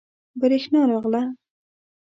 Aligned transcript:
بریښنا 0.39 0.81
راغله 0.89 1.21